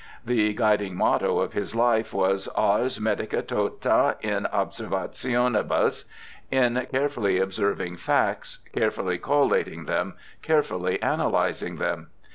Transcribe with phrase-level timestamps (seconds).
[0.25, 6.05] The guiding motto of his life was' Ars medica tota in observationi bus',
[6.49, 12.07] in carefully observing facts, carefully collating them, carefully analysing them.